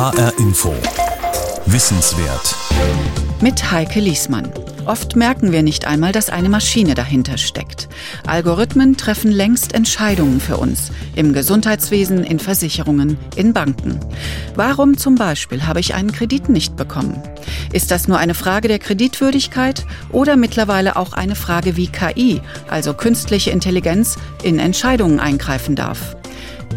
[0.00, 0.74] HR Info.
[1.66, 2.56] Wissenswert.
[3.42, 4.50] Mit Heike Liesmann.
[4.86, 7.90] Oft merken wir nicht einmal, dass eine Maschine dahinter steckt.
[8.26, 10.90] Algorithmen treffen längst Entscheidungen für uns.
[11.16, 14.00] Im Gesundheitswesen, in Versicherungen, in Banken.
[14.54, 17.22] Warum zum Beispiel habe ich einen Kredit nicht bekommen?
[17.70, 22.40] Ist das nur eine Frage der Kreditwürdigkeit oder mittlerweile auch eine Frage, wie KI,
[22.70, 26.16] also künstliche Intelligenz, in Entscheidungen eingreifen darf?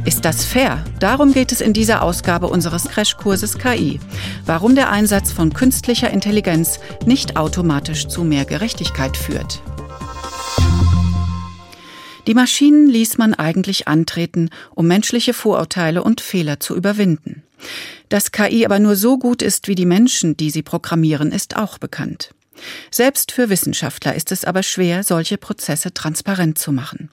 [0.06, 0.84] Ist das fair?
[1.00, 4.02] Darum geht es in dieser Ausgabe unseres Crashkurses KI.
[4.46, 9.62] Warum der Einsatz von künstlicher Intelligenz nicht automatisch zu mehr Gerechtigkeit führt.
[12.28, 17.42] Die Maschinen ließ man eigentlich antreten, um menschliche Vorurteile und Fehler zu überwinden.
[18.10, 21.78] Dass KI aber nur so gut ist wie die Menschen, die sie programmieren, ist auch
[21.78, 22.34] bekannt.
[22.92, 27.10] Selbst für Wissenschaftler ist es aber schwer, solche Prozesse transparent zu machen.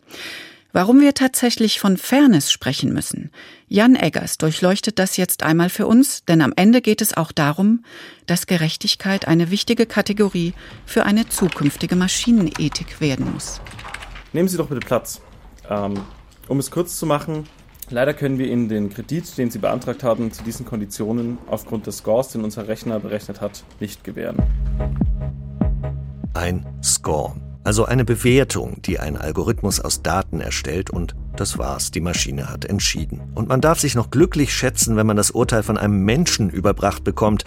[0.73, 3.33] Warum wir tatsächlich von Fairness sprechen müssen,
[3.66, 7.84] Jan Eggers durchleuchtet das jetzt einmal für uns, denn am Ende geht es auch darum,
[8.27, 10.55] dass Gerechtigkeit eine wichtige Kategorie
[10.86, 13.61] für eine zukünftige Maschinenethik werden muss.
[14.33, 15.20] Nehmen Sie doch bitte Platz.
[15.69, 15.95] Ähm,
[16.47, 17.48] um es kurz zu machen,
[17.89, 21.98] leider können wir Ihnen den Kredit, den Sie beantragt haben, zu diesen Konditionen aufgrund des
[21.98, 24.36] Scores, den unser Rechner berechnet hat, nicht gewähren.
[26.33, 32.00] Ein Score also eine Bewertung, die ein Algorithmus aus Daten erstellt und das war's, die
[32.00, 33.20] Maschine hat entschieden.
[33.34, 37.05] Und man darf sich noch glücklich schätzen, wenn man das Urteil von einem Menschen überbracht
[37.05, 37.44] bekommt,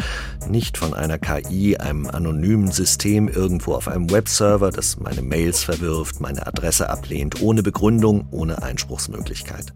[0.48, 6.22] nicht von einer KI, einem anonymen System irgendwo auf einem Webserver, das meine Mails verwirft,
[6.22, 9.74] meine Adresse ablehnt, ohne Begründung, ohne Einspruchsmöglichkeit.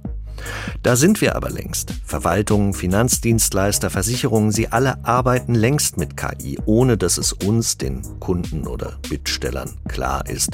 [0.84, 1.94] Da sind wir aber längst.
[2.06, 8.68] Verwaltungen, Finanzdienstleister, Versicherungen, sie alle arbeiten längst mit KI, ohne dass es uns, den Kunden
[8.68, 10.52] oder Bittstellern, klar ist.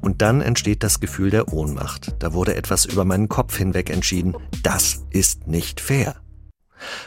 [0.00, 2.14] Und dann entsteht das Gefühl der Ohnmacht.
[2.18, 4.34] Da wurde etwas über meinen Kopf hinweg entschieden.
[4.62, 6.16] Das ist nicht fair.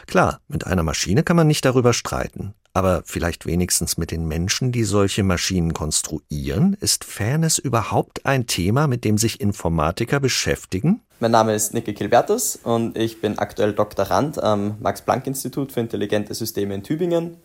[0.06, 2.54] Klar, mit einer Maschine kann man nicht darüber streiten.
[2.72, 6.76] Aber vielleicht wenigstens mit den Menschen, die solche Maschinen konstruieren?
[6.78, 11.00] Ist Fairness überhaupt ein Thema, mit dem sich Informatiker beschäftigen?
[11.18, 16.74] Mein Name ist Niki Kilbertus und ich bin aktuell Doktorand am Max-Planck-Institut für intelligente Systeme
[16.74, 17.38] in Tübingen.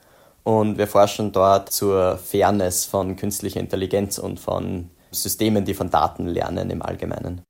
[0.43, 6.27] Und wir forschen dort zur Fairness von künstlicher Intelligenz und von Systemen, die von Daten
[6.27, 7.43] lernen im Allgemeinen.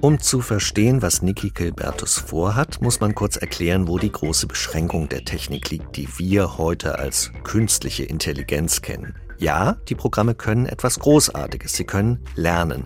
[0.00, 5.08] Um zu verstehen, was Niki Kilbertus vorhat, muss man kurz erklären, wo die große Beschränkung
[5.08, 9.14] der Technik liegt, die wir heute als künstliche Intelligenz kennen.
[9.40, 12.84] Ja, die Programme können etwas Großartiges, sie können lernen.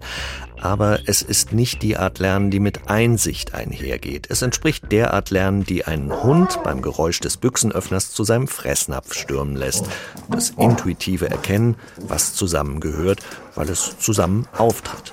[0.60, 4.28] Aber es ist nicht die Art Lernen, die mit Einsicht einhergeht.
[4.30, 9.14] Es entspricht der Art Lernen, die einen Hund beim Geräusch des Büchsenöffners zu seinem Fressnapf
[9.14, 9.86] stürmen lässt.
[10.30, 13.18] Das intuitive Erkennen, was zusammengehört,
[13.56, 15.12] weil es zusammen auftritt.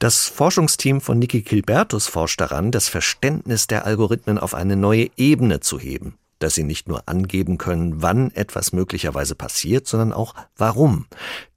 [0.00, 5.60] Das Forschungsteam von Niki Kilbertus forscht daran, das Verständnis der Algorithmen auf eine neue Ebene
[5.60, 11.06] zu heben, dass sie nicht nur angeben können, wann etwas möglicherweise passiert, sondern auch warum.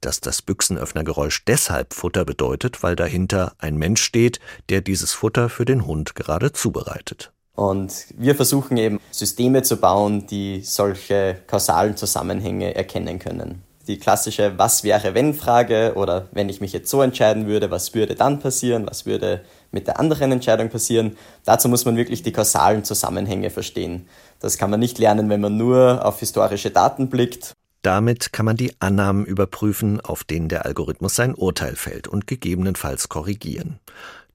[0.00, 5.64] Dass das Büchsenöffnergeräusch deshalb Futter bedeutet, weil dahinter ein Mensch steht, der dieses Futter für
[5.64, 7.32] den Hund gerade zubereitet.
[7.54, 14.56] Und wir versuchen eben Systeme zu bauen, die solche kausalen Zusammenhänge erkennen können die klassische
[14.56, 18.38] Was wäre wenn Frage oder wenn ich mich jetzt so entscheiden würde, was würde dann
[18.38, 19.40] passieren, was würde
[19.72, 21.16] mit der anderen Entscheidung passieren.
[21.44, 24.06] Dazu muss man wirklich die kausalen Zusammenhänge verstehen.
[24.40, 27.52] Das kann man nicht lernen, wenn man nur auf historische Daten blickt.
[27.82, 33.08] Damit kann man die Annahmen überprüfen, auf denen der Algorithmus sein Urteil fällt und gegebenenfalls
[33.08, 33.78] korrigieren.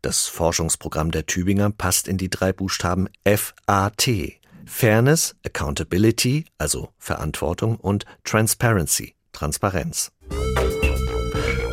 [0.01, 4.39] Das Forschungsprogramm der Tübinger passt in die drei Buchstaben FAT.
[4.67, 10.11] Fairness, Accountability, also Verantwortung und Transparency, Transparenz.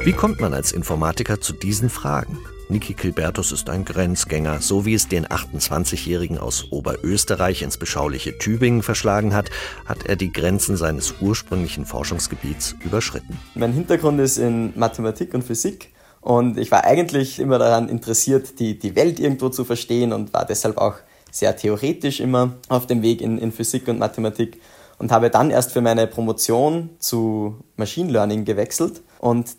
[0.05, 2.39] Wie kommt man als Informatiker zu diesen Fragen?
[2.73, 8.83] Niki Kilbertus ist ein Grenzgänger, so wie es den 28-Jährigen aus Oberösterreich ins beschauliche Tübingen
[8.83, 9.51] verschlagen hat,
[9.85, 13.39] hat er die Grenzen seines ursprünglichen Forschungsgebiets überschritten.
[13.55, 15.91] Mein Hintergrund ist in Mathematik und Physik
[16.23, 20.47] und ich war eigentlich immer daran interessiert, die, die Welt irgendwo zu verstehen und war
[20.47, 20.95] deshalb auch
[21.31, 24.59] sehr theoretisch immer auf dem Weg in, in Physik und Mathematik
[24.99, 29.57] und habe dann erst für meine Promotion zu Machine Learning gewechselt und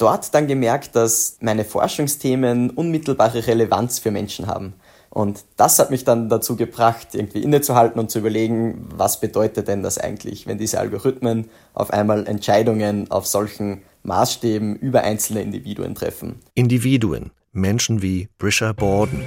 [0.00, 4.74] dort dann gemerkt, dass meine Forschungsthemen unmittelbare Relevanz für Menschen haben.
[5.10, 9.82] Und das hat mich dann dazu gebracht, irgendwie innezuhalten und zu überlegen, was bedeutet denn
[9.82, 16.36] das eigentlich, wenn diese Algorithmen auf einmal Entscheidungen auf solchen Maßstäben über einzelne Individuen treffen.
[16.54, 19.24] Individuen, Menschen wie Brisha Borden.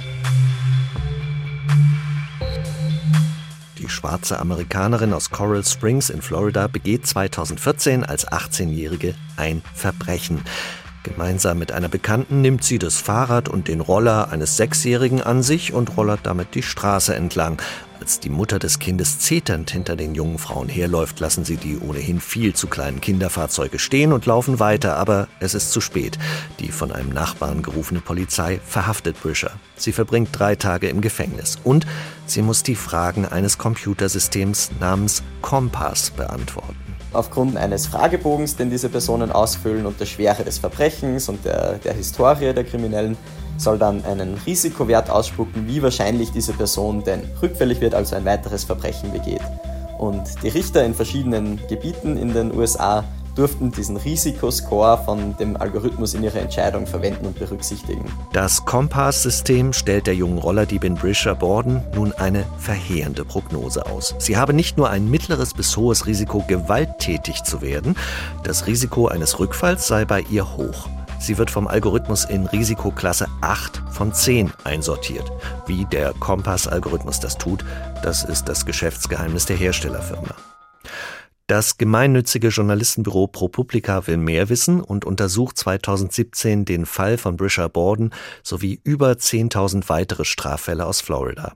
[3.84, 10.40] Die schwarze Amerikanerin aus Coral Springs in Florida begeht 2014 als 18-Jährige ein Verbrechen.
[11.02, 15.74] Gemeinsam mit einer Bekannten nimmt sie das Fahrrad und den Roller eines Sechsjährigen an sich
[15.74, 17.60] und rollert damit die Straße entlang.
[18.00, 22.20] Als die Mutter des Kindes zeternd hinter den jungen Frauen herläuft, lassen sie die ohnehin
[22.20, 26.18] viel zu kleinen Kinderfahrzeuge stehen und laufen weiter, aber es ist zu spät.
[26.58, 29.52] Die von einem Nachbarn gerufene Polizei verhaftet Brischer.
[29.76, 31.86] Sie verbringt drei Tage im Gefängnis und
[32.26, 36.76] sie muss die Fragen eines Computersystems namens Kompass beantworten
[37.14, 41.94] aufgrund eines Fragebogens, den diese Personen ausfüllen und der Schwere des Verbrechens und der, der
[41.94, 43.16] Historie der Kriminellen,
[43.56, 48.64] soll dann einen Risikowert ausspucken, wie wahrscheinlich diese Person denn rückfällig wird, also ein weiteres
[48.64, 49.42] Verbrechen begeht.
[49.98, 53.04] Und die Richter in verschiedenen Gebieten in den USA
[53.34, 58.04] durften diesen Risikoscore von dem Algorithmus in ihrer Entscheidung verwenden und berücksichtigen.
[58.32, 64.14] Das Kompass-System stellt der jungen Rollerdiebin Brisha Borden nun eine verheerende Prognose aus.
[64.18, 67.96] Sie habe nicht nur ein mittleres bis hohes Risiko, gewalttätig zu werden,
[68.44, 70.88] das Risiko eines Rückfalls sei bei ihr hoch.
[71.24, 75.32] Sie wird vom Algorithmus in Risikoklasse 8 von 10 einsortiert.
[75.66, 77.64] Wie der Kompass-Algorithmus das tut,
[78.02, 80.34] das ist das Geschäftsgeheimnis der Herstellerfirma.
[81.46, 88.10] Das gemeinnützige Journalistenbüro ProPublica will mehr wissen und untersucht 2017 den Fall von Brisha Borden
[88.42, 91.54] sowie über 10.000 weitere Straffälle aus Florida.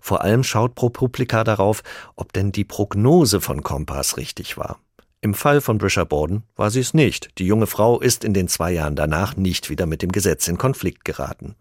[0.00, 1.82] Vor allem schaut ProPublica darauf,
[2.14, 4.78] ob denn die Prognose von Kompass richtig war.
[5.20, 7.30] Im Fall von Brisha Borden war sie es nicht.
[7.38, 10.58] Die junge Frau ist in den zwei Jahren danach nicht wieder mit dem Gesetz in
[10.58, 11.56] Konflikt geraten.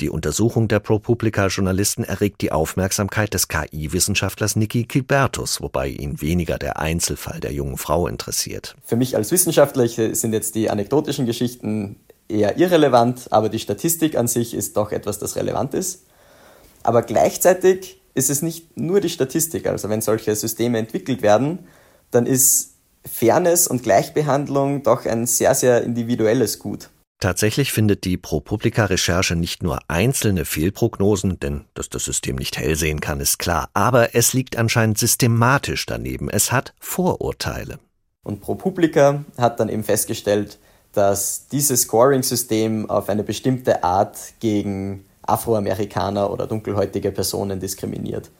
[0.00, 6.78] Die Untersuchung der ProPublica-Journalisten erregt die Aufmerksamkeit des KI-Wissenschaftlers Niki Kilbertus, wobei ihn weniger der
[6.78, 8.76] Einzelfall der jungen Frau interessiert.
[8.84, 11.96] Für mich als Wissenschaftler sind jetzt die anekdotischen Geschichten
[12.28, 16.04] eher irrelevant, aber die Statistik an sich ist doch etwas, das relevant ist.
[16.82, 19.66] Aber gleichzeitig ist es nicht nur die Statistik.
[19.66, 21.60] Also wenn solche Systeme entwickelt werden,
[22.10, 22.69] dann ist
[23.04, 26.90] Fairness und Gleichbehandlung doch ein sehr, sehr individuelles Gut.
[27.20, 33.00] Tatsächlich findet die ProPublica-Recherche nicht nur einzelne Fehlprognosen, denn dass das System nicht hell sehen
[33.00, 36.30] kann, ist klar, aber es liegt anscheinend systematisch daneben.
[36.30, 37.78] Es hat Vorurteile.
[38.24, 40.58] Und ProPublica hat dann eben festgestellt,
[40.92, 48.30] dass dieses Scoring-System auf eine bestimmte Art gegen Afroamerikaner oder dunkelhäutige Personen diskriminiert.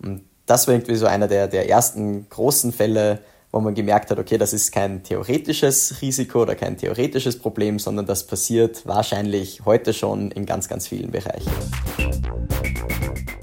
[0.00, 4.18] Und das war irgendwie so einer der, der ersten großen Fälle, wo man gemerkt hat,
[4.18, 9.94] okay, das ist kein theoretisches Risiko oder kein theoretisches Problem, sondern das passiert wahrscheinlich heute
[9.94, 11.50] schon in ganz, ganz vielen Bereichen.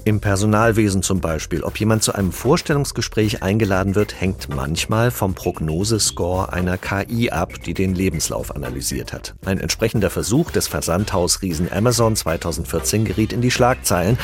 [0.04, 6.52] Im Personalwesen zum Beispiel, ob jemand zu einem Vorstellungsgespräch eingeladen wird, hängt manchmal vom Prognosescore
[6.52, 9.34] einer KI ab, die den Lebenslauf analysiert hat.
[9.44, 14.16] Ein entsprechender Versuch des Versandhausriesen Amazon 2014 geriet in die Schlagzeilen,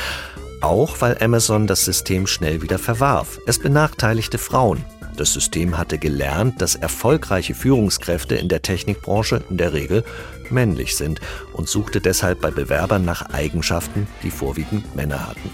[0.61, 3.41] auch weil Amazon das System schnell wieder verwarf.
[3.49, 4.85] Es benachteiligte Frauen.
[5.17, 10.05] Das System hatte gelernt, dass erfolgreiche Führungskräfte in der Technikbranche in der Regel
[10.51, 11.21] männlich sind
[11.53, 15.51] und suchte deshalb bei Bewerbern nach Eigenschaften, die vorwiegend Männer hatten.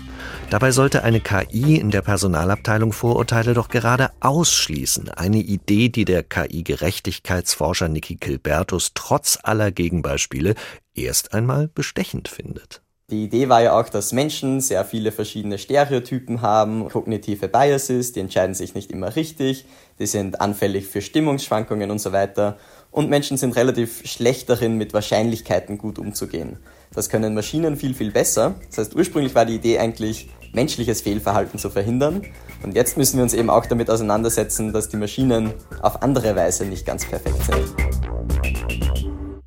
[0.50, 5.10] Dabei sollte eine KI in der Personalabteilung Vorurteile doch gerade ausschließen.
[5.10, 10.54] Eine Idee, die der KI-Gerechtigkeitsforscher Niki Kilbertus trotz aller Gegenbeispiele
[10.94, 12.80] erst einmal bestechend findet.
[13.10, 18.20] Die Idee war ja auch, dass Menschen sehr viele verschiedene Stereotypen haben, kognitive Biases, die
[18.20, 19.64] entscheiden sich nicht immer richtig,
[19.98, 22.58] die sind anfällig für Stimmungsschwankungen und so weiter.
[22.90, 26.58] Und Menschen sind relativ schlecht darin, mit Wahrscheinlichkeiten gut umzugehen.
[26.92, 28.56] Das können Maschinen viel, viel besser.
[28.68, 32.26] Das heißt, ursprünglich war die Idee eigentlich, menschliches Fehlverhalten zu verhindern.
[32.62, 36.66] Und jetzt müssen wir uns eben auch damit auseinandersetzen, dass die Maschinen auf andere Weise
[36.66, 37.74] nicht ganz perfekt sind.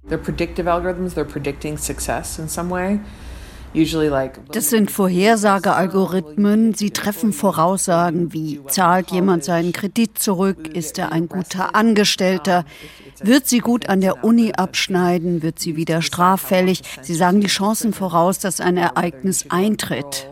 [0.09, 2.99] They're predictive algorithms, they're predicting success in some way.
[4.51, 6.73] Das sind Vorhersagealgorithmen.
[6.73, 12.65] Sie treffen Voraussagen wie, zahlt jemand seinen Kredit zurück, ist er ein guter Angestellter,
[13.21, 16.81] wird sie gut an der Uni abschneiden, wird sie wieder straffällig.
[17.01, 20.31] Sie sagen die Chancen voraus, dass ein Ereignis eintritt.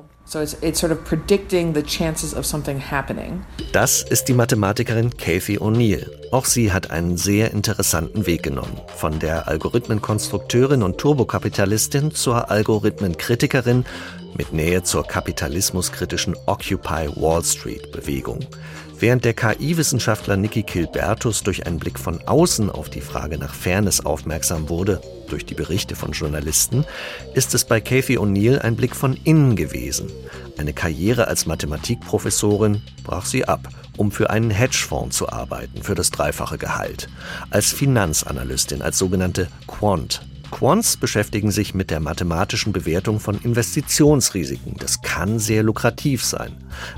[3.71, 6.05] Das ist die Mathematikerin Kathy O'Neill.
[6.31, 8.79] Auch sie hat einen sehr interessanten Weg genommen.
[8.95, 13.85] Von der Algorithmenkonstrukteurin und Turbokapitalistin zur Algorithmenkritikerin
[14.37, 18.45] mit Nähe zur kapitalismuskritischen Occupy Wall Street Bewegung.
[19.01, 24.05] Während der KI-Wissenschaftler Niki Kilbertus durch einen Blick von außen auf die Frage nach Fairness
[24.05, 26.83] aufmerksam wurde, durch die Berichte von Journalisten,
[27.33, 30.11] ist es bei Kathy O'Neill ein Blick von innen gewesen.
[30.57, 36.11] Eine Karriere als Mathematikprofessorin brach sie ab, um für einen Hedgefonds zu arbeiten, für das
[36.11, 37.07] dreifache Gehalt.
[37.51, 44.75] Als Finanzanalystin, als sogenannte Quant Quants beschäftigen sich mit der mathematischen Bewertung von Investitionsrisiken.
[44.79, 46.53] Das kann sehr lukrativ sein.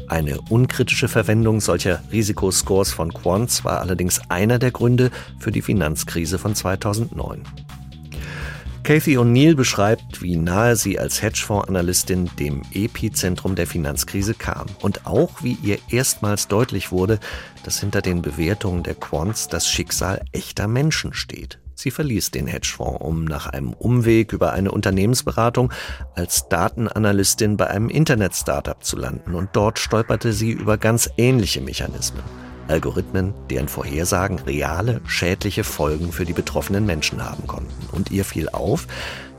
[0.07, 6.39] Eine unkritische Verwendung solcher Risikoscores von Quants war allerdings einer der Gründe für die Finanzkrise
[6.39, 7.43] von 2009.
[8.83, 15.43] Kathy O'Neill beschreibt, wie nahe sie als Hedgefonds-Analystin dem Epizentrum der Finanzkrise kam und auch,
[15.43, 17.19] wie ihr erstmals deutlich wurde,
[17.63, 21.59] dass hinter den Bewertungen der Quants das Schicksal echter Menschen steht.
[21.81, 25.73] Sie verließ den Hedgefonds, um nach einem Umweg über eine Unternehmensberatung
[26.13, 32.21] als Datenanalystin bei einem Internet-Startup zu landen und dort stolperte sie über ganz ähnliche Mechanismen.
[32.67, 37.73] Algorithmen, deren Vorhersagen reale, schädliche Folgen für die betroffenen Menschen haben konnten.
[37.91, 38.85] Und ihr fiel auf,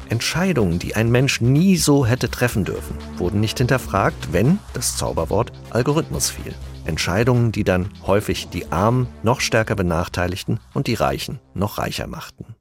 [0.09, 5.53] Entscheidungen, die ein Mensch nie so hätte treffen dürfen, wurden nicht hinterfragt, wenn das Zauberwort
[5.71, 6.53] Algorithmus fiel.
[6.85, 12.57] Entscheidungen, die dann häufig die Armen noch stärker benachteiligten und die Reichen noch reicher machten.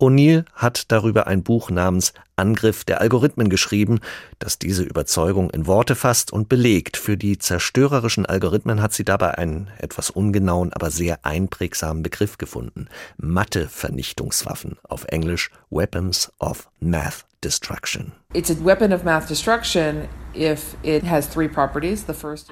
[0.00, 4.00] O'Neill hat darüber ein Buch namens Angriff der Algorithmen geschrieben,
[4.40, 6.96] das diese Überzeugung in Worte fasst und belegt.
[6.96, 12.88] Für die zerstörerischen Algorithmen hat sie dabei einen etwas ungenauen, aber sehr einprägsamen Begriff gefunden.
[13.18, 18.12] Mathe-Vernichtungswaffen, auf Englisch Weapons of Math Destruction.
[18.32, 20.08] It's a weapon of math destruction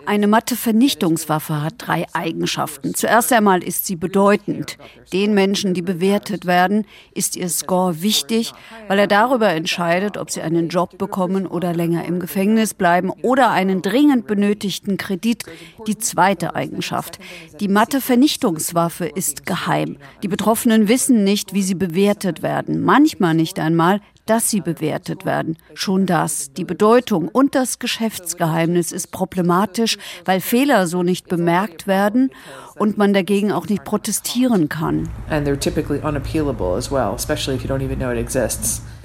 [0.06, 2.94] eine Mathe-Vernichtungswaffe hat drei Eigenschaften.
[2.94, 4.78] Zuerst einmal ist sie bedeutend.
[5.12, 8.52] Den Menschen, die bewertet werden, ist ihr Score wichtig,
[8.86, 13.50] weil er darüber entscheidet, ob sie einen Job bekommen oder länger im Gefängnis bleiben oder
[13.50, 15.42] einen dringend benötigten Kredit.
[15.88, 17.18] Die zweite Eigenschaft.
[17.58, 19.96] Die Mathe-Vernichtungswaffe ist geheim.
[20.22, 22.80] Die Betroffenen wissen nicht, wie sie bewertet werden.
[22.82, 25.56] Manchmal nicht einmal, dass sie bewertet werden.
[25.74, 32.30] Schon das, die Bedeutung und das Geschäftsgeheimnis ist problematisch, weil Fehler so nicht bemerkt werden
[32.76, 35.08] und man dagegen auch nicht protestieren kann.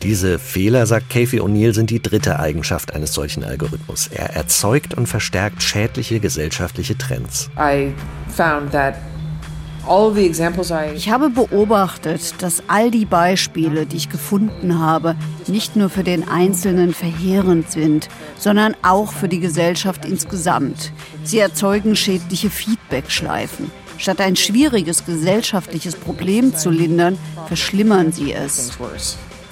[0.04, 4.08] Diese Fehler, sagt Kathy O'Neill, sind die dritte Eigenschaft eines solchen Algorithmus.
[4.08, 7.50] Er erzeugt und verstärkt schädliche gesellschaftliche Trends.
[7.58, 7.94] I
[8.30, 8.96] found that
[10.96, 15.16] ich habe beobachtet, dass all die Beispiele, die ich gefunden habe,
[15.48, 20.92] nicht nur für den Einzelnen verheerend sind, sondern auch für die Gesellschaft insgesamt.
[21.24, 23.72] Sie erzeugen schädliche Feedbackschleifen.
[23.98, 27.18] Statt ein schwieriges gesellschaftliches Problem zu lindern,
[27.48, 28.72] verschlimmern sie es.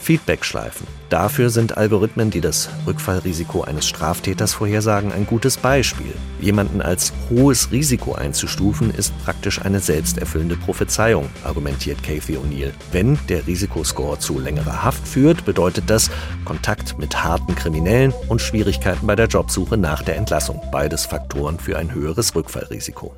[0.01, 0.85] Feedbackschleifen.
[1.15, 6.13] Dafür sind Algorithmen, die das Rückfallrisiko eines Straftäters vorhersagen, ein gutes Beispiel.
[6.41, 12.73] Jemanden als hohes Risiko einzustufen, ist praktisch eine selbsterfüllende Prophezeiung, argumentiert Kathy O'Neill.
[12.91, 16.11] Wenn der Risikoscore zu längerer Haft führt, bedeutet das
[16.43, 20.61] Kontakt mit harten Kriminellen und Schwierigkeiten bei der Jobsuche nach der Entlassung.
[20.69, 23.15] Beides Faktoren für ein höheres Rückfallrisiko.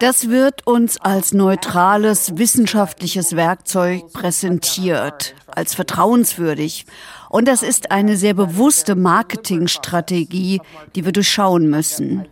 [0.00, 6.86] Das wird uns als neutrales wissenschaftliches Werkzeug präsentiert, als vertrauenswürdig.
[7.28, 10.60] Und das ist eine sehr bewusste Marketingstrategie,
[10.94, 12.26] die wir durchschauen müssen.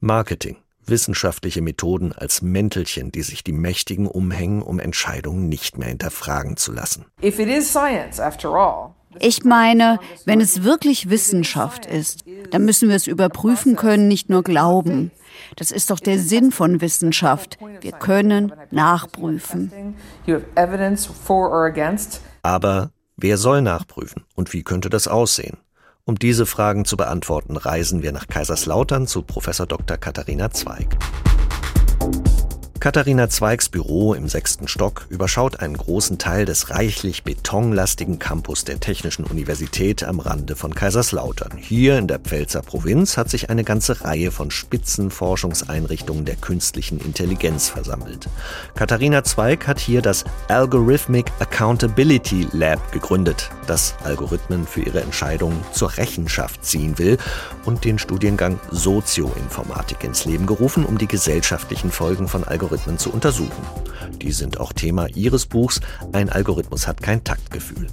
[0.00, 0.56] Marketing.
[0.84, 6.72] Wissenschaftliche Methoden als Mäntelchen, die sich die Mächtigen umhängen, um Entscheidungen nicht mehr hinterfragen zu
[6.72, 7.06] lassen.
[9.18, 14.42] Ich meine, wenn es wirklich Wissenschaft ist, dann müssen wir es überprüfen können, nicht nur
[14.42, 15.10] glauben.
[15.56, 17.58] Das ist doch der Sinn von Wissenschaft.
[17.80, 19.94] Wir können nachprüfen.
[22.42, 25.58] Aber wer soll nachprüfen und wie könnte das aussehen?
[26.04, 29.96] Um diese Fragen zu beantworten, reisen wir nach Kaiserslautern zu Professor Dr.
[29.96, 30.96] Katharina Zweig.
[32.82, 38.80] Katharina Zweigs Büro im sechsten Stock überschaut einen großen Teil des reichlich betonlastigen Campus der
[38.80, 41.56] Technischen Universität am Rande von Kaiserslautern.
[41.58, 47.68] Hier in der Pfälzer Provinz hat sich eine ganze Reihe von Spitzenforschungseinrichtungen der künstlichen Intelligenz
[47.68, 48.28] versammelt.
[48.74, 55.96] Katharina Zweig hat hier das Algorithmic Accountability Lab gegründet, das Algorithmen für ihre Entscheidungen zur
[55.98, 57.16] Rechenschaft ziehen will
[57.64, 63.12] und den Studiengang Sozioinformatik ins Leben gerufen, um die gesellschaftlichen Folgen von Algorithmen Algorithmen zu
[63.12, 63.62] untersuchen.
[64.22, 65.80] Die sind auch Thema ihres Buchs
[66.12, 67.86] Ein Algorithmus hat kein Taktgefühl.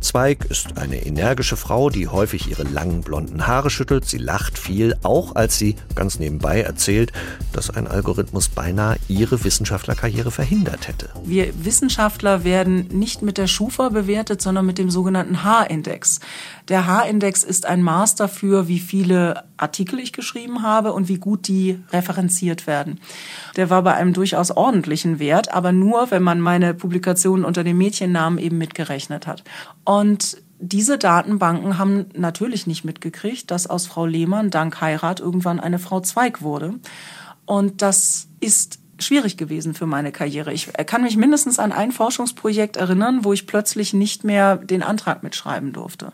[0.00, 4.04] Zweig ist eine energische Frau, die häufig ihre langen blonden Haare schüttelt.
[4.04, 7.12] Sie lacht viel, auch als sie ganz nebenbei erzählt,
[7.52, 11.08] dass ein Algorithmus beinahe ihre Wissenschaftlerkarriere verhindert hätte.
[11.24, 16.20] Wir Wissenschaftler werden nicht mit der Schufa bewertet, sondern mit dem sogenannten H-Index.
[16.68, 21.46] Der H-Index ist ein Maß dafür, wie viele Artikel ich geschrieben habe und wie gut
[21.46, 23.00] die referenziert werden.
[23.54, 27.78] Der war bei einem durchaus ordentlichen Wert, aber nur, wenn man meine Publikationen unter dem
[27.78, 29.44] Mädchennamen eben mitgerechnet hat.
[29.84, 35.78] Und diese Datenbanken haben natürlich nicht mitgekriegt, dass aus Frau Lehmann dank Heirat irgendwann eine
[35.78, 36.74] Frau Zweig wurde.
[37.44, 40.52] Und das ist schwierig gewesen für meine Karriere.
[40.52, 45.22] Ich kann mich mindestens an ein Forschungsprojekt erinnern, wo ich plötzlich nicht mehr den Antrag
[45.22, 46.12] mitschreiben durfte.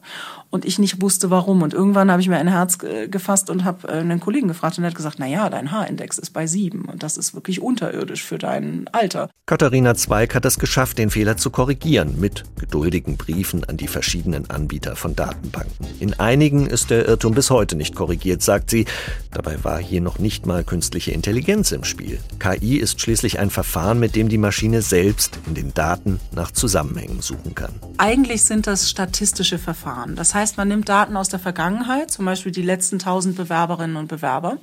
[0.52, 1.62] Und ich nicht wusste warum.
[1.62, 4.84] Und irgendwann habe ich mir ein Herz gefasst und habe äh, einen Kollegen gefragt und
[4.84, 8.22] er hat gesagt, na ja, dein Haarindex ist bei sieben und das ist wirklich unterirdisch
[8.22, 9.30] für dein Alter.
[9.46, 14.48] Katharina Zweig hat es geschafft, den Fehler zu korrigieren mit geduldigen Briefen an die verschiedenen
[14.50, 15.86] Anbieter von Datenbanken.
[16.00, 18.84] In einigen ist der Irrtum bis heute nicht korrigiert, sagt sie.
[19.30, 22.18] Dabei war hier noch nicht mal künstliche Intelligenz im Spiel.
[22.38, 27.22] KI ist schließlich ein Verfahren, mit dem die Maschine selbst in den Daten nach Zusammenhängen
[27.22, 27.72] suchen kann.
[27.96, 30.14] Eigentlich sind das statistische Verfahren.
[30.14, 33.96] Das heißt, heißt, man nimmt Daten aus der Vergangenheit, zum Beispiel die letzten 1000 Bewerberinnen
[33.96, 34.58] und Bewerber,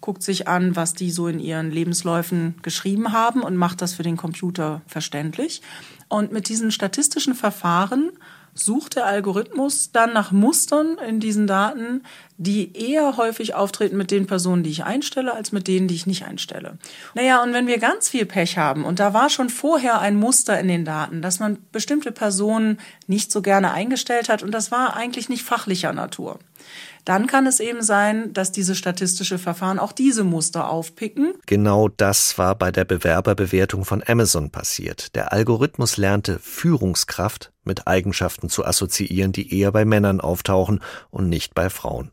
[0.00, 4.02] guckt sich an, was die so in ihren Lebensläufen geschrieben haben und macht das für
[4.02, 5.62] den Computer verständlich.
[6.08, 8.10] Und mit diesen statistischen Verfahren
[8.54, 12.02] sucht der Algorithmus dann nach Mustern in diesen Daten,
[12.36, 16.06] die eher häufig auftreten mit den Personen, die ich einstelle, als mit denen, die ich
[16.06, 16.76] nicht einstelle.
[17.14, 20.58] Naja, und wenn wir ganz viel Pech haben, und da war schon vorher ein Muster
[20.58, 24.96] in den Daten, dass man bestimmte Personen nicht so gerne eingestellt hat, und das war
[24.96, 26.38] eigentlich nicht fachlicher Natur,
[27.04, 31.34] dann kann es eben sein, dass diese statistische Verfahren auch diese Muster aufpicken.
[31.46, 35.14] Genau das war bei der Bewerberbewertung von Amazon passiert.
[35.14, 40.80] Der Algorithmus lernte Führungskraft mit Eigenschaften zu assoziieren, die eher bei Männern auftauchen
[41.10, 42.12] und nicht bei Frauen.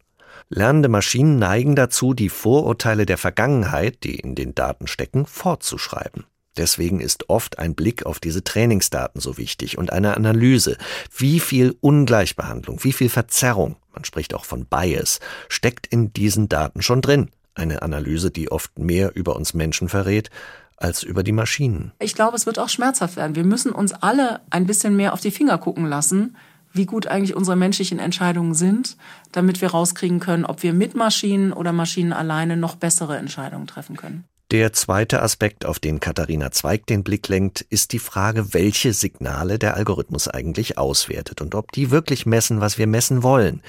[0.49, 6.25] Lernende Maschinen neigen dazu, die Vorurteile der Vergangenheit, die in den Daten stecken, fortzuschreiben.
[6.59, 10.77] Deswegen ist oft ein Blick auf diese Trainingsdaten so wichtig und eine Analyse.
[11.15, 16.81] Wie viel Ungleichbehandlung, wie viel Verzerrung, man spricht auch von Bias, steckt in diesen Daten
[16.81, 17.29] schon drin.
[17.55, 20.29] Eine Analyse, die oft mehr über uns Menschen verrät
[20.75, 21.93] als über die Maschinen.
[21.99, 23.37] Ich glaube, es wird auch schmerzhaft werden.
[23.37, 26.35] Wir müssen uns alle ein bisschen mehr auf die Finger gucken lassen,
[26.73, 28.97] wie gut eigentlich unsere menschlichen Entscheidungen sind,
[29.31, 33.95] damit wir rauskriegen können, ob wir mit Maschinen oder Maschinen alleine noch bessere Entscheidungen treffen
[33.95, 34.25] können.
[34.51, 39.59] Der zweite Aspekt, auf den Katharina Zweig den Blick lenkt, ist die Frage, welche Signale
[39.59, 43.61] der Algorithmus eigentlich auswertet und ob die wirklich messen, was wir messen wollen.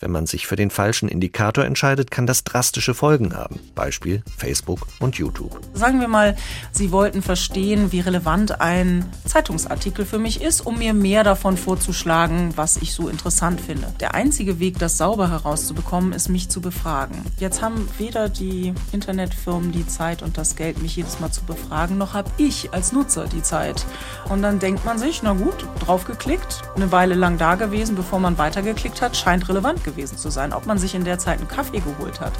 [0.00, 3.58] Wenn man sich für den falschen Indikator entscheidet, kann das drastische Folgen haben.
[3.74, 5.58] Beispiel Facebook und YouTube.
[5.74, 6.36] Sagen wir mal,
[6.70, 12.52] Sie wollten verstehen, wie relevant ein Zeitungsartikel für mich ist, um mir mehr davon vorzuschlagen,
[12.54, 13.92] was ich so interessant finde.
[13.98, 17.20] Der einzige Weg, das sauber herauszubekommen, ist, mich zu befragen.
[17.38, 21.98] Jetzt haben weder die Internetfirmen die Zeit und das Geld, mich jedes Mal zu befragen,
[21.98, 23.84] noch habe ich als Nutzer die Zeit.
[24.28, 28.38] Und dann denkt man sich, na gut, draufgeklickt, eine Weile lang da gewesen, bevor man
[28.38, 31.80] weitergeklickt hat, scheint relevant gewesen zu sein, ob man sich in der Zeit einen Kaffee
[31.80, 32.32] geholt hat,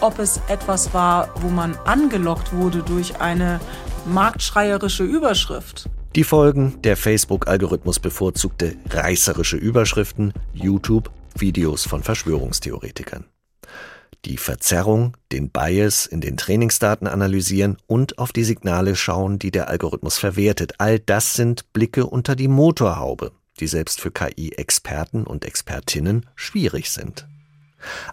[0.00, 3.60] ob es etwas war, wo man angelockt wurde durch eine
[4.06, 5.88] marktschreierische Überschrift.
[6.16, 13.24] Die Folgen der Facebook-Algorithmus bevorzugte reißerische Überschriften, YouTube, Videos von Verschwörungstheoretikern.
[14.24, 19.68] Die Verzerrung, den Bias in den Trainingsdaten analysieren und auf die Signale schauen, die der
[19.68, 20.74] Algorithmus verwertet.
[20.78, 23.30] All das sind Blicke unter die Motorhaube
[23.60, 27.26] die selbst für KI-Experten und Expertinnen schwierig sind.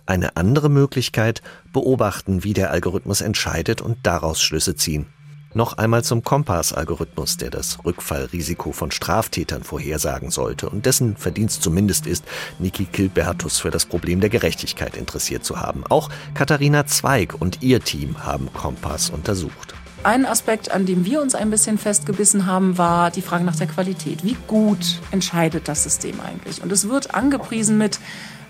[0.06, 1.42] Eine andere Möglichkeit,
[1.74, 5.08] beobachten, wie der Algorithmus entscheidet und daraus Schlüsse ziehen.
[5.56, 12.08] Noch einmal zum Kompass-Algorithmus, der das Rückfallrisiko von Straftätern vorhersagen sollte und dessen Verdienst zumindest
[12.08, 12.26] ist,
[12.60, 15.86] Niki Kilbertus für das Problem der Gerechtigkeit interessiert zu haben.
[15.88, 19.74] Auch Katharina Zweig und ihr Team haben Kompass untersucht.
[20.06, 23.66] Ein Aspekt, an dem wir uns ein bisschen festgebissen haben, war die Frage nach der
[23.66, 24.24] Qualität.
[24.24, 26.62] Wie gut entscheidet das System eigentlich?
[26.62, 27.98] Und es wird angepriesen mit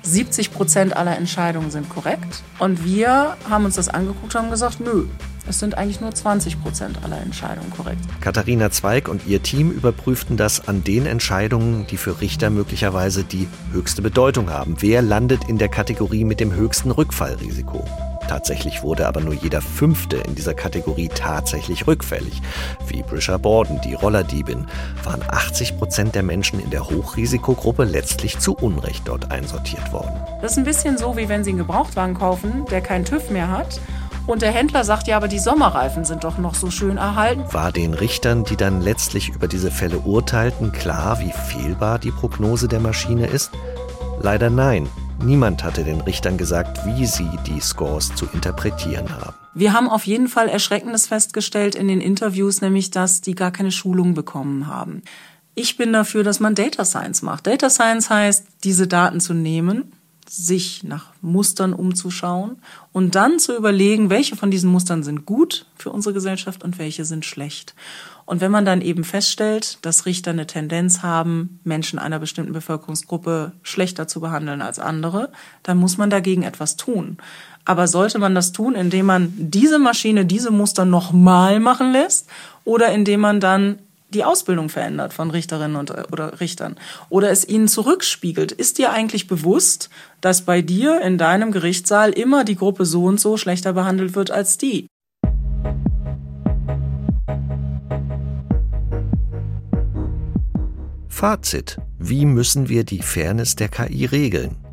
[0.01, 2.43] 70 Prozent aller Entscheidungen sind korrekt.
[2.59, 5.05] Und wir haben uns das angeguckt und haben gesagt, nö,
[5.47, 8.01] es sind eigentlich nur 20 Prozent aller Entscheidungen korrekt.
[8.19, 13.47] Katharina Zweig und ihr Team überprüften das an den Entscheidungen, die für Richter möglicherweise die
[13.71, 14.75] höchste Bedeutung haben.
[14.81, 17.85] Wer landet in der Kategorie mit dem höchsten Rückfallrisiko?
[18.27, 22.41] Tatsächlich wurde aber nur jeder Fünfte in dieser Kategorie tatsächlich rückfällig.
[22.87, 24.67] Wie Brisha Borden, die Rollerdiebin,
[25.03, 30.11] waren 80 Prozent der Menschen in der Hochrisikogruppe letztlich zu Unrecht dort einsortiert worden.
[30.41, 33.49] Das ist ein bisschen so, wie wenn Sie einen Gebrauchtwagen kaufen, der keinen TÜV mehr
[33.49, 33.79] hat.
[34.27, 37.43] Und der Händler sagt, ja, aber die Sommerreifen sind doch noch so schön erhalten.
[37.51, 42.67] War den Richtern, die dann letztlich über diese Fälle urteilten, klar, wie fehlbar die Prognose
[42.67, 43.51] der Maschine ist?
[44.19, 44.89] Leider nein.
[45.23, 49.35] Niemand hatte den Richtern gesagt, wie sie die Scores zu interpretieren haben.
[49.53, 53.71] Wir haben auf jeden Fall Erschreckendes festgestellt in den Interviews, nämlich dass die gar keine
[53.71, 55.01] Schulung bekommen haben.
[55.55, 57.47] Ich bin dafür, dass man Data Science macht.
[57.47, 59.93] Data Science heißt, diese Daten zu nehmen,
[60.29, 62.57] sich nach Mustern umzuschauen
[62.91, 67.05] und dann zu überlegen, welche von diesen Mustern sind gut für unsere Gesellschaft und welche
[67.05, 67.75] sind schlecht.
[68.25, 73.51] Und wenn man dann eben feststellt, dass Richter eine Tendenz haben, Menschen einer bestimmten Bevölkerungsgruppe
[73.61, 77.17] schlechter zu behandeln als andere, dann muss man dagegen etwas tun.
[77.65, 82.27] Aber sollte man das tun, indem man diese Maschine, diese Muster nochmal machen lässt
[82.63, 83.79] oder indem man dann
[84.15, 86.77] die Ausbildung verändert von Richterinnen und, oder Richtern
[87.09, 88.51] oder es ihnen zurückspiegelt.
[88.51, 89.89] Ist dir eigentlich bewusst,
[90.21, 94.31] dass bei dir in deinem Gerichtssaal immer die Gruppe so und so schlechter behandelt wird
[94.31, 94.87] als die?
[101.09, 101.77] Fazit.
[101.97, 104.64] Wie müssen wir die Fairness der KI regeln?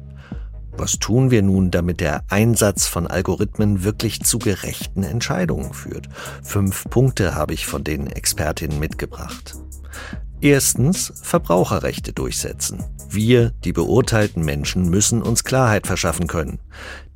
[0.74, 6.08] Was tun wir nun, damit der Einsatz von Algorithmen wirklich zu gerechten Entscheidungen führt?
[6.42, 9.54] Fünf Punkte habe ich von den Expertinnen mitgebracht.
[10.40, 12.84] Erstens Verbraucherrechte durchsetzen.
[13.14, 16.60] Wir, die beurteilten Menschen, müssen uns Klarheit verschaffen können.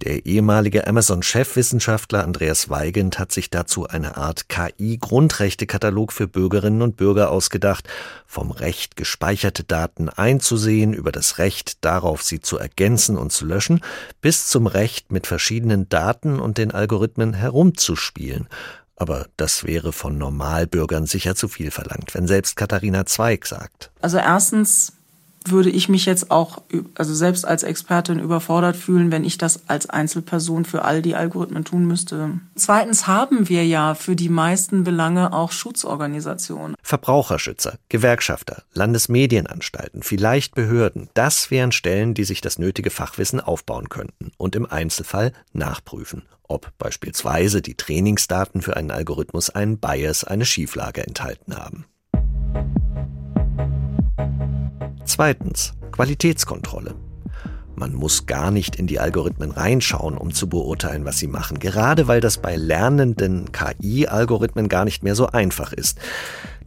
[0.04, 7.30] Der ehemalige Amazon-Chefwissenschaftler Andreas Weigand hat sich dazu eine Art KI-Grundrechtekatalog für Bürgerinnen und Bürger
[7.30, 7.88] ausgedacht,
[8.26, 13.80] vom Recht, gespeicherte Daten einzusehen, über das Recht darauf, sie zu ergänzen und zu löschen,
[14.20, 18.48] bis zum Recht, mit verschiedenen Daten und den Algorithmen herumzuspielen
[18.98, 23.90] aber das wäre von Normalbürgern sicher zu viel verlangt, wenn selbst Katharina Zweig sagt.
[24.00, 24.95] Also erstens
[25.50, 26.62] würde ich mich jetzt auch,
[26.94, 31.64] also selbst als Expertin überfordert fühlen, wenn ich das als Einzelperson für all die Algorithmen
[31.64, 32.40] tun müsste.
[32.54, 36.76] Zweitens haben wir ja für die meisten Belange auch Schutzorganisationen.
[36.82, 44.32] Verbraucherschützer, Gewerkschafter, Landesmedienanstalten, vielleicht Behörden, das wären Stellen, die sich das nötige Fachwissen aufbauen könnten
[44.37, 51.06] und im Einzelfall nachprüfen, ob beispielsweise die Trainingsdaten für einen Algorithmus einen Bias, eine Schieflage
[51.06, 51.87] enthalten haben.
[55.07, 56.97] Zweitens Qualitätskontrolle.
[57.77, 62.09] Man muss gar nicht in die Algorithmen reinschauen, um zu beurteilen, was sie machen, gerade
[62.09, 65.99] weil das bei lernenden KI-Algorithmen gar nicht mehr so einfach ist.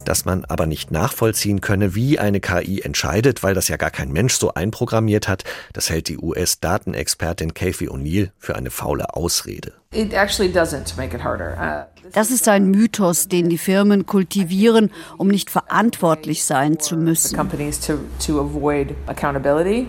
[0.04, 4.10] Dass man aber nicht nachvollziehen könne, wie eine KI entscheidet, weil das ja gar kein
[4.10, 9.74] Mensch so einprogrammiert hat, das hält die US-Datenexpertin Kathy O'Neill für eine faule Ausrede.
[9.92, 17.34] Uh, das ist ein Mythos, den die Firmen kultivieren, um nicht verantwortlich sein zu müssen.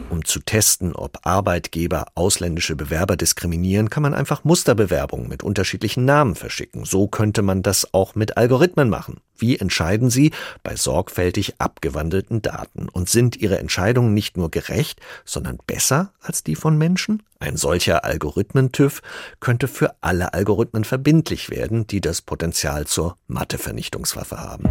[0.09, 6.33] Um zu testen, ob Arbeitgeber ausländische Bewerber diskriminieren, kann man einfach Musterbewerbungen mit unterschiedlichen Namen
[6.33, 6.83] verschicken.
[6.83, 9.21] So könnte man das auch mit Algorithmen machen.
[9.37, 10.31] Wie entscheiden sie
[10.63, 12.89] bei sorgfältig abgewandelten Daten?
[12.89, 17.21] Und sind ihre Entscheidungen nicht nur gerecht, sondern besser als die von Menschen?
[17.41, 19.01] Ein solcher Algorithmen-TÜV
[19.39, 24.69] könnte für alle Algorithmen verbindlich werden, die das Potenzial zur Mathevernichtungswaffe haben.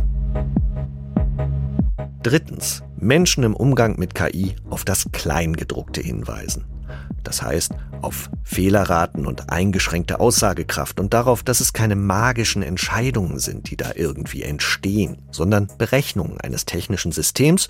[2.22, 2.84] Drittens.
[2.96, 6.66] Menschen im Umgang mit KI auf das Kleingedruckte hinweisen.
[7.24, 13.70] Das heißt, auf Fehlerraten und eingeschränkte Aussagekraft und darauf, dass es keine magischen Entscheidungen sind,
[13.70, 17.66] die da irgendwie entstehen, sondern Berechnungen eines technischen Systems,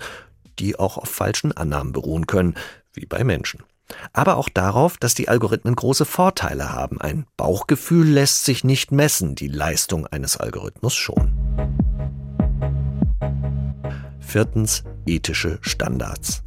[0.59, 2.55] die auch auf falschen Annahmen beruhen können,
[2.93, 3.63] wie bei Menschen
[4.13, 6.99] aber auch darauf, dass die Algorithmen große Vorteile haben.
[7.01, 11.31] Ein Bauchgefühl lässt sich nicht messen, die Leistung eines Algorithmus schon.
[14.19, 16.43] Viertens ethische Standards.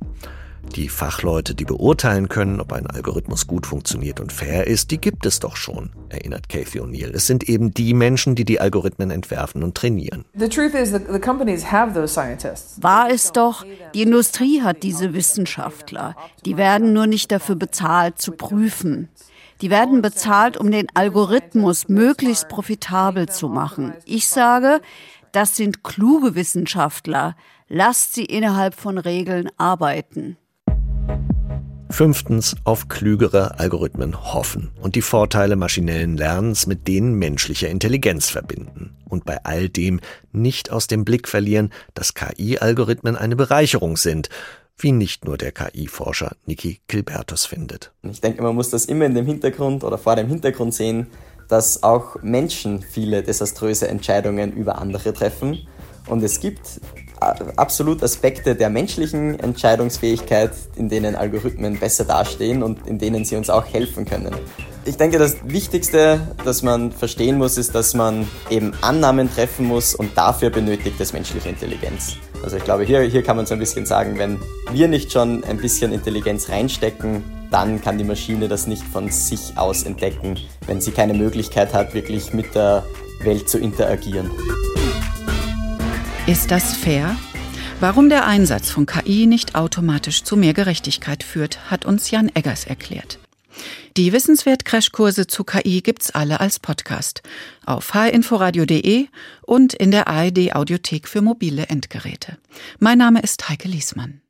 [0.74, 5.24] Die Fachleute, die beurteilen können, ob ein Algorithmus gut funktioniert und fair ist, die gibt
[5.24, 7.14] es doch schon, erinnert Kathy O'Neill.
[7.14, 10.24] Es sind eben die Menschen, die die Algorithmen entwerfen und trainieren.
[12.83, 16.16] Wahr ist doch, die Industrie hat diese Wissenschaftler.
[16.44, 19.09] Die werden nur nicht dafür bezahlt, zu prüfen.
[19.61, 23.94] Die werden bezahlt, um den Algorithmus möglichst profitabel zu machen.
[24.05, 24.81] Ich sage,
[25.31, 27.37] das sind kluge Wissenschaftler.
[27.68, 30.37] Lasst sie innerhalb von Regeln arbeiten.
[31.94, 38.96] Fünftens auf klügere Algorithmen hoffen und die Vorteile maschinellen Lernens mit denen menschlicher Intelligenz verbinden.
[39.09, 40.00] Und bei all dem
[40.33, 44.28] nicht aus dem Blick verlieren, dass KI-Algorithmen eine Bereicherung sind,
[44.76, 47.92] wie nicht nur der KI-Forscher Niki Kilbertus findet.
[48.02, 51.07] Ich denke, man muss das immer in dem Hintergrund oder vor dem Hintergrund sehen,
[51.46, 55.68] dass auch Menschen viele desaströse Entscheidungen über andere treffen.
[56.09, 56.80] Und es gibt
[57.56, 63.50] absolut Aspekte der menschlichen Entscheidungsfähigkeit, in denen Algorithmen besser dastehen und in denen sie uns
[63.50, 64.34] auch helfen können.
[64.87, 69.94] Ich denke, das Wichtigste, das man verstehen muss, ist, dass man eben Annahmen treffen muss
[69.94, 72.16] und dafür benötigt es menschliche Intelligenz.
[72.42, 74.38] Also ich glaube, hier, hier kann man so ein bisschen sagen, wenn
[74.72, 79.56] wir nicht schon ein bisschen Intelligenz reinstecken, dann kann die Maschine das nicht von sich
[79.56, 82.84] aus entdecken, wenn sie keine Möglichkeit hat, wirklich mit der
[83.22, 84.30] Welt zu interagieren.
[86.26, 87.18] Ist das fair?
[87.80, 92.64] Warum der Einsatz von KI nicht automatisch zu mehr Gerechtigkeit führt, hat uns Jan Eggers
[92.64, 93.18] erklärt.
[93.98, 97.22] Die Wissenswert-Crashkurse zu KI gibt's alle als Podcast
[97.66, 99.08] auf hinforadio.de
[99.42, 102.38] und in der ARD Audiothek für mobile Endgeräte.
[102.78, 104.22] Mein Name ist Heike Liesmann.